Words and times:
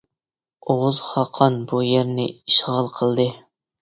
ئوغۇز 0.71 1.01
خاقان 1.09 1.59
بۇ 1.73 1.81
يەرنى 1.91 2.25
ئىشغال 2.33 2.91
قىلدى. 2.97 3.29